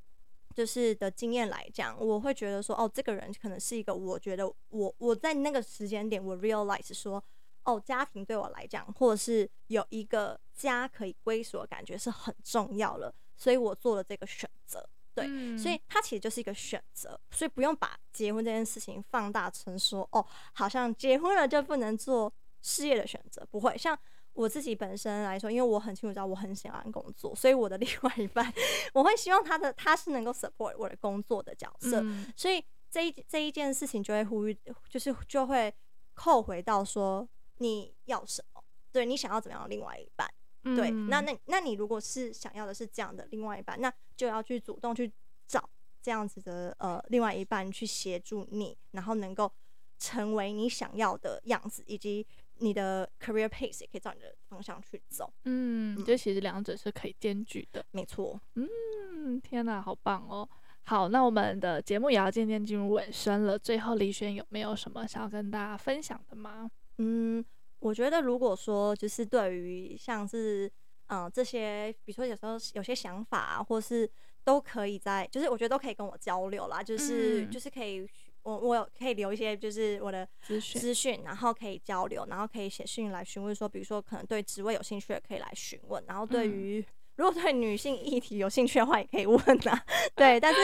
[0.54, 7.22] 就是的经验来讲，我会觉得说，哦，这个人可能是一个，我觉得我我在那个时间点，我 realize 说，
[7.66, 14.88] 哦，家庭对我来讲，或者是有一个家可以归属的感觉是很重要了，所以我做了这个选择。
[15.14, 23.76] 对，嗯、所以它其实就是一个选择，所以不用把结婚这件事情放大成说，哦，好像结婚了就不能做事业的选择，不会。
[23.78, 23.98] 像
[24.34, 28.52] 我自己本身来说，因为我很清楚知道我很喜欢工作，所以我的另外一半，
[28.92, 34.54] 我会希望他的他是能够 support 我的工作的角色，嗯、所以这一这一件事情就会呼吁，
[34.90, 35.74] 就是就会
[36.12, 37.26] 扣回到说
[37.58, 40.28] 你要什么，对，你想要怎么样的另外一半。
[40.74, 45.12] 对，那那那你如果是想要的是这样的另外一半，那就要去主动去
[45.46, 45.70] 找
[46.02, 49.52] 这样子的呃另外一半去协助你，然后能够
[49.96, 52.26] 成为你想要的样子，以及
[52.58, 55.32] 你的 career pace 也可以照你的方向去走。
[55.44, 58.40] 嗯，这其实两者是可以兼具的，没错。
[58.54, 60.48] 嗯，天哪，好棒哦！
[60.82, 66.68] 好，那我们的节目也要渐渐进入尾声了，最后李轩有没有什么想要跟大家分享的吗？
[66.98, 67.44] 嗯。
[67.80, 70.66] 我觉得，如果说就是对于像是
[71.08, 74.10] 嗯、呃、这些，比如说有时候有些想法啊，或是
[74.42, 78.08] 都可以在，就是我觉得都可以跟我交流啦，就是、嗯、就是可以，
[78.42, 86.84] 我我有可以留一些就是我的资讯，资讯，然后可以交流，然后可以写信来询问说，比如说可能对职位有兴趣的可以来询问，然后对于、嗯、
[87.16, 89.38] 如果对女性议题有兴趣的话，也可以问
[89.68, 89.84] 啊。
[90.16, 90.60] 对，但是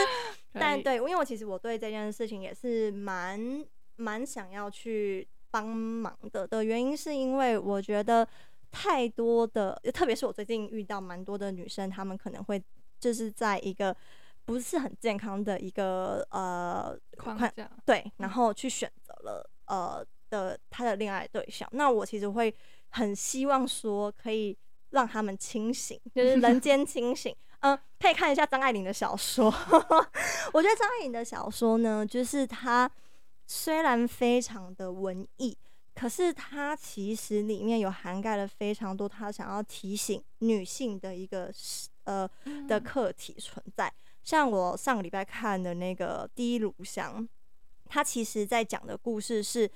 [0.51, 3.63] 但对，因为我其实我对这件事情也是蛮
[3.97, 5.25] 蛮想要去。
[5.53, 8.27] 帮忙的的原因是因为我觉得
[8.71, 12.59] 太多的，特别是我最近遇到蛮多的女生，她们可能会
[12.99, 13.95] 就是在一个
[14.45, 21.69] 不是很健康的一个呃框架，对，然后去选择了呃的她的恋爱对象。
[21.73, 22.51] 那我其实会
[22.89, 24.57] 很希望说可以
[24.89, 27.35] 让他们清醒， 就是人间清醒。
[27.59, 29.53] 嗯，可以看一下张爱玲的小说。
[30.51, 32.89] 我觉得张爱玲的小说呢，就是她。
[33.45, 35.57] 虽然非常的文艺，
[35.93, 41.53] 可是它其实里面有涵盖了非常多他想要提醒女性的一个
[42.05, 42.29] 呃
[42.67, 43.93] 的课题存在。
[44.23, 47.21] 像我上个礼拜看的那个《第一炉香》，
[47.89, 49.69] 它其实在讲的故事是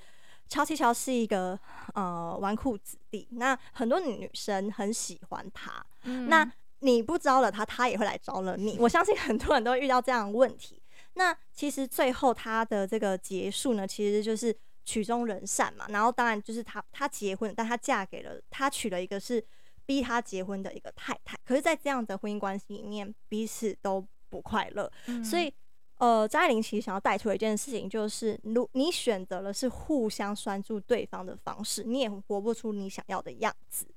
[0.47, 1.59] 乔七乔是一个
[1.93, 6.49] 呃纨绔子弟，那很多女生很喜欢他，嗯、那
[6.79, 8.77] 你不招惹他，他也会来招惹你。
[8.79, 10.81] 我相信很多人都会遇到这样的问题。
[11.17, 14.55] 那其实最后他的这个结束呢，其实就是
[14.85, 15.85] 曲终人散嘛。
[15.89, 19.43] 然后当然就是他他结婚，但他嫁给了他娶了一个是
[19.85, 21.35] 逼他结婚的一个太太。
[21.43, 24.91] 可是，在这样的婚姻关系里面，彼此都不快乐。
[25.07, 25.51] 嗯、所以，
[25.97, 33.87] 呃，张爱玲其实想要带出的一件事情，就是如你选择了是互相拴住对方的方式，你也活不出你想要的样子。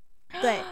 [0.41, 0.63] 对，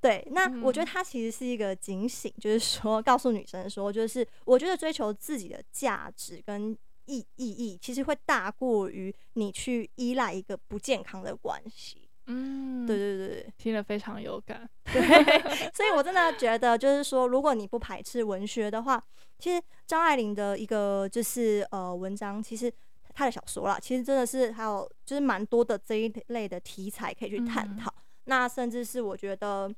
[0.00, 12.08] 对，那我觉得它其实是一个警醒，就是说告诉女生说，就是我觉得追求自己的价值跟意意义，其实会大过于你去依赖一个不健康的关系。
[12.30, 14.68] 嗯，对对对，听了非常有感。
[14.92, 15.00] 对，
[15.72, 19.02] 所以我真的觉得，就是说，如果你不排斥文学的话，
[19.38, 22.70] 其实张爱玲的一个就是呃文章，其实
[23.14, 27.90] 她的小说啦，其实真的是还有就是蛮多的这一类的题材可以去探讨。
[27.90, 29.68] 嗯、那甚至是我觉得。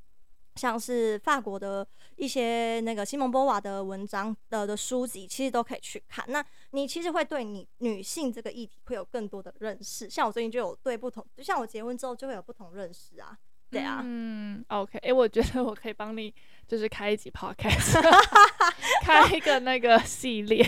[0.57, 1.86] 像是法国的
[2.16, 6.24] 一些那个西蒙波娃的文章的的书籍，其实都可以去看。
[6.28, 10.11] 那你其实会对你女性这个议题会有更多的认识。
[10.11, 13.34] 像我最近就有对不同，就像我结婚之后就会有不同认识啊。
[13.70, 16.34] 对啊，嗯，OK，哎、欸，我觉得我可以帮你，
[16.66, 18.03] 就是开一集 Podcast，
[19.07, 20.59] 开一个那个系列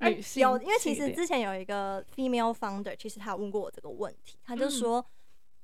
[0.00, 0.50] 女性、欸。
[0.50, 4.98] 有，因为其实之前有一个 female founder，其实他有问过我这个问题，他就说。
[4.98, 5.04] 嗯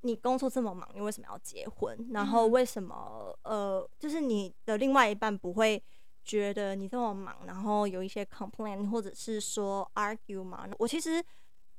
[0.02, 2.08] 你工作这么忙，你为什么要结婚？
[2.12, 5.82] 然后为什么、嗯、呃，就是你的另外一半不会
[6.24, 10.68] 觉得你这么忙，然后有一些 complain 或者是说 argue 吗？
[10.78, 11.24] 我其实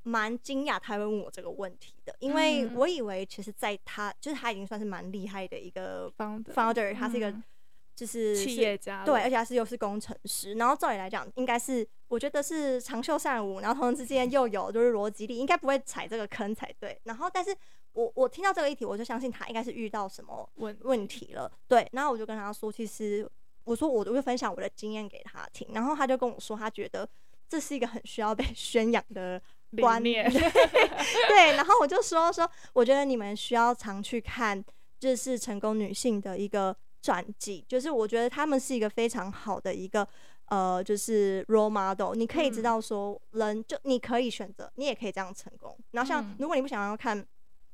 [0.02, 7.34] 蛮惊讶他会问我这个问题的，因为我以为其实在他就是他已经算是蛮厉害的一个 founder，他是一个。
[7.92, 17.00] 就是企业家，对，而且他是又是工程师，然后照理来讲，应该是我觉得是长袖善舞，然后同时之间又有就是逻辑力，应该不会踩这个坑才对。
[17.04, 17.56] 然后，但是
[17.92, 21.88] 我我听到这个议题，我就相信他应该是遇到什么问问题了，对。
[21.92, 23.24] 然后我就跟他说，其实
[23.62, 27.08] 我说我我就分享我的经验给他听，然后他就跟我说，他觉得
[27.48, 29.40] 这是一个很需要被 宣扬的
[29.80, 31.54] 观念， 对。
[31.54, 34.60] 然后我就说说，我觉得你们需要常去看，
[34.98, 36.76] 就是成功女性的一个。
[37.02, 40.06] 传记就是，我觉得他们是一个非常好的一个
[40.50, 42.14] 呃，就是 role model。
[42.14, 45.76] 你可以知道说，人就你可以选择，你也可以这样成功。
[45.92, 47.26] 然后像如果你不想要看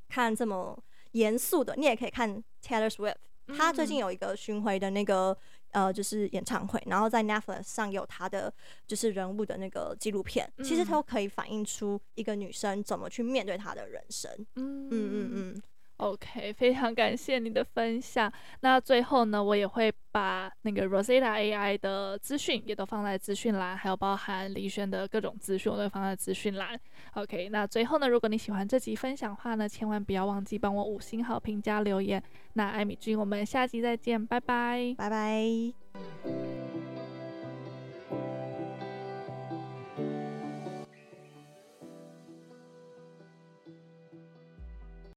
[0.07, 0.77] 看这么
[1.11, 3.15] 严肃的，你也可以看 Taylor Swift。
[3.57, 5.35] 他最近有一个巡回的那个
[5.71, 8.53] 呃，就是演唱会，然后在 Netflix 上有他的
[8.85, 14.29] 就是人物的那个纪录片，其实都可以反映出一个女生怎么去面对她的人生。
[14.55, 15.61] 嗯嗯嗯嗯。
[15.97, 18.31] OK，非常感谢你的分享。
[18.61, 26.79] 那最后呢，我也会把那个 Rosetta AI 的资讯也都放在资讯栏，还有包含李轩的各种资讯，我都会放在资讯栏。
[27.13, 32.21] OK，那最后呢，如果你喜欢这集分享的话呢，千万不要忘记帮我五星好评加留言。
[32.53, 36.66] 那艾米君，我们下集再见，拜拜，拜拜。